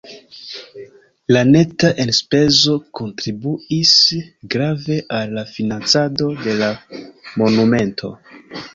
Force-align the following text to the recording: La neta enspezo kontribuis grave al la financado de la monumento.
La 1.35 1.43
neta 1.49 1.91
enspezo 2.05 2.79
kontribuis 3.01 3.93
grave 4.57 4.99
al 5.21 5.39
la 5.39 5.47
financado 5.55 6.35
de 6.45 6.61
la 6.65 6.75
monumento. 7.43 8.17